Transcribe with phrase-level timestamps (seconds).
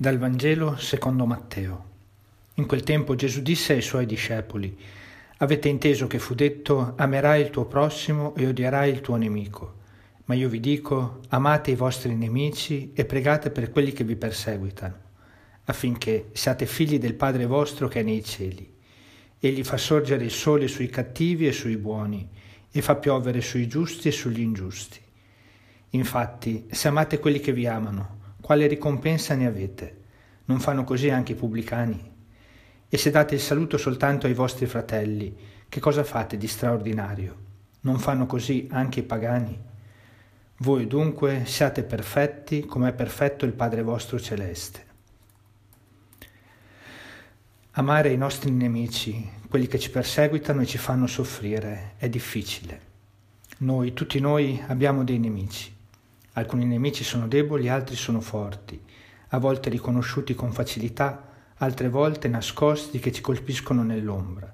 [0.00, 1.84] Dal Vangelo secondo Matteo.
[2.54, 4.74] In quel tempo Gesù disse ai suoi discepoli,
[5.36, 9.74] Avete inteso che fu detto, amerai il tuo prossimo e odierai il tuo nemico.
[10.24, 14.96] Ma io vi dico, amate i vostri nemici e pregate per quelli che vi perseguitano,
[15.64, 18.72] affinché siate figli del Padre vostro che è nei cieli.
[19.38, 22.26] Egli fa sorgere il sole sui cattivi e sui buoni,
[22.70, 24.98] e fa piovere sui giusti e sugli ingiusti.
[25.90, 29.98] Infatti, se amate quelli che vi amano, quale ricompensa ne avete?
[30.46, 32.10] Non fanno così anche i pubblicani?
[32.88, 35.36] E se date il saluto soltanto ai vostri fratelli,
[35.68, 37.36] che cosa fate di straordinario?
[37.82, 39.58] Non fanno così anche i pagani?
[40.58, 44.88] Voi dunque siate perfetti come è perfetto il Padre vostro celeste.
[47.72, 52.80] Amare i nostri nemici, quelli che ci perseguitano e ci fanno soffrire, è difficile.
[53.58, 55.72] Noi, tutti noi, abbiamo dei nemici.
[56.34, 58.80] Alcuni nemici sono deboli, altri sono forti,
[59.28, 64.52] a volte riconosciuti con facilità, altre volte nascosti che ci colpiscono nell'ombra.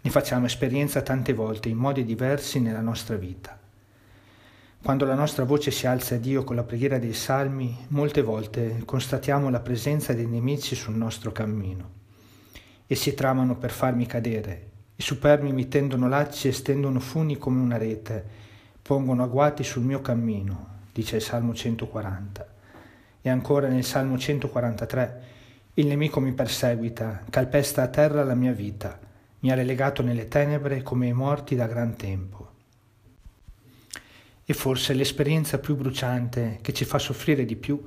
[0.00, 3.58] Ne facciamo esperienza tante volte in modi diversi nella nostra vita.
[4.82, 8.82] Quando la nostra voce si alza a Dio con la preghiera dei salmi, molte volte
[8.84, 11.90] constatiamo la presenza dei nemici sul nostro cammino.
[12.86, 17.76] Essi tramano per farmi cadere, i superbi mi tendono lacci e stendono funi come una
[17.76, 18.24] rete,
[18.82, 22.54] pongono agguati sul mio cammino, dice il Salmo 140.
[23.20, 25.22] E ancora nel Salmo 143,
[25.74, 28.98] il nemico mi perseguita, calpesta a terra la mia vita,
[29.40, 32.52] mi ha relegato nelle tenebre come i morti da gran tempo.
[34.42, 37.86] E forse l'esperienza più bruciante, che ci fa soffrire di più,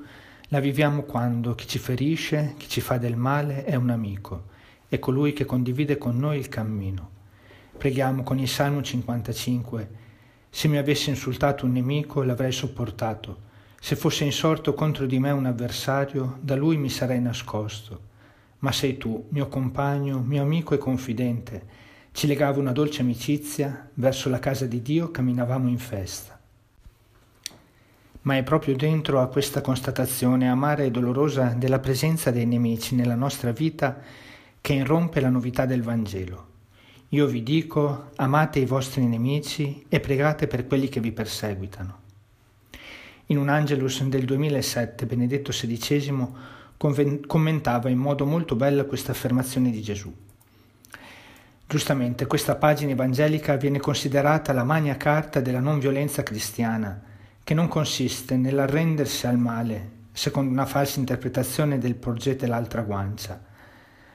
[0.50, 4.50] la viviamo quando chi ci ferisce, chi ci fa del male è un amico,
[4.86, 7.10] è colui che condivide con noi il cammino.
[7.76, 9.90] Preghiamo con il Salmo 55,
[10.52, 13.48] se mi avesse insultato un nemico l'avrei sopportato.
[13.80, 18.08] Se fosse insorto contro di me un avversario, da lui mi sarei nascosto.
[18.58, 21.66] Ma sei tu, mio compagno, mio amico e confidente.
[22.12, 26.38] Ci legava una dolce amicizia, verso la casa di Dio camminavamo in festa.
[28.22, 33.14] Ma è proprio dentro a questa constatazione amara e dolorosa della presenza dei nemici nella
[33.14, 33.98] nostra vita
[34.60, 36.49] che irrompe la novità del Vangelo.
[37.12, 41.98] Io vi dico, amate i vostri nemici e pregate per quelli che vi perseguitano.
[43.26, 46.28] In un Angelus del 2007 Benedetto XVI
[47.26, 50.14] commentava in modo molto bello questa affermazione di Gesù.
[51.66, 57.02] Giustamente questa pagina evangelica viene considerata la magna carta della non violenza cristiana,
[57.42, 63.42] che non consiste nell'arrendersi al male, secondo una falsa interpretazione del progetto l'altra guancia,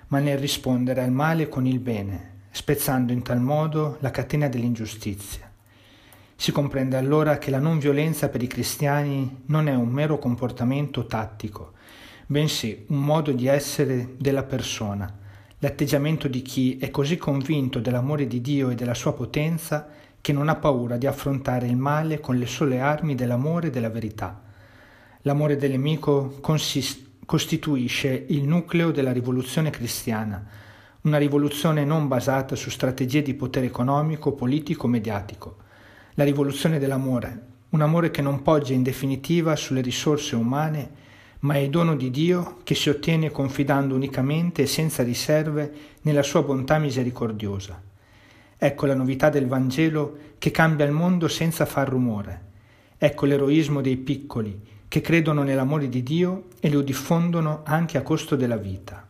[0.08, 5.52] ma nel rispondere al male con il bene, spezzando in tal modo la catena dell'ingiustizia.
[6.38, 11.06] Si comprende allora che la non violenza per i cristiani non è un mero comportamento
[11.06, 11.74] tattico,
[12.26, 15.14] bensì un modo di essere della persona,
[15.60, 19.90] l'atteggiamento di chi è così convinto dell'amore di Dio e della sua potenza
[20.22, 23.90] che non ha paura di affrontare il male con le sole armi dell'amore e della
[23.90, 24.42] verità.
[25.24, 30.64] L'amore del nemico consist- costituisce il nucleo della rivoluzione cristiana,
[31.06, 35.58] una rivoluzione non basata su strategie di potere economico, politico, mediatico.
[36.16, 41.04] La rivoluzione dell'amore, un amore che non poggia in definitiva sulle risorse umane,
[41.42, 45.72] ma è dono di Dio che si ottiene confidando unicamente e senza riserve
[46.02, 47.80] nella sua bontà misericordiosa.
[48.58, 52.42] Ecco la novità del Vangelo che cambia il mondo senza far rumore.
[52.98, 58.36] Ecco l'eroismo dei piccoli che credono nell'amore di Dio e lo diffondono anche a costo
[58.36, 59.06] della vita.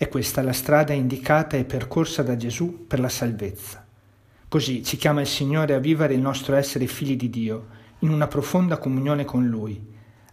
[0.00, 3.84] È questa la strada indicata e percorsa da Gesù per la salvezza.
[4.48, 7.66] Così ci chiama il Signore a vivere il nostro essere figli di Dio
[7.98, 9.78] in una profonda comunione con Lui,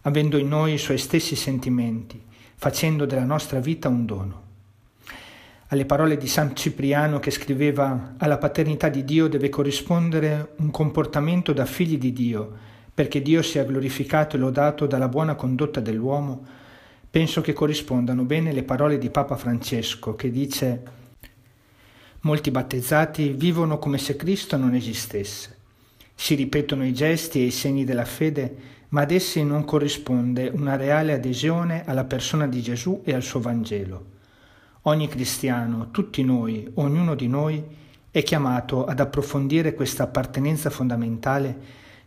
[0.03, 2.17] avendo in noi i Suoi stessi sentimenti,
[2.55, 4.44] facendo della nostra vita un dono.
[5.67, 11.52] Alle parole di San Cipriano che scriveva alla paternità di Dio deve corrispondere un comportamento
[11.52, 12.53] da figli di Dio,
[12.93, 16.46] perché Dio sia glorificato e lodato dalla buona condotta dell'uomo,
[17.17, 20.84] penso che corrispondano bene le parole di Papa Francesco che dice
[22.19, 25.58] Molti battezzati vivono come se Cristo non esistesse.
[26.14, 28.55] Si ripetono i gesti e i segni della fede,
[28.90, 33.40] ma ad essi non corrisponde una reale adesione alla persona di Gesù e al suo
[33.40, 34.05] Vangelo.
[34.84, 37.63] Ogni cristiano, tutti noi, ognuno di noi,
[38.11, 41.58] è chiamato ad approfondire questa appartenenza fondamentale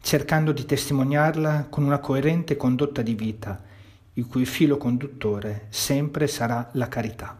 [0.00, 3.69] cercando di testimoniarla con una coerente condotta di vita,
[4.14, 7.39] il cui filo conduttore sempre sarà la carità.